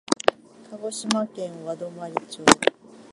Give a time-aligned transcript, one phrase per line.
[0.71, 2.41] 鹿児島県和泊町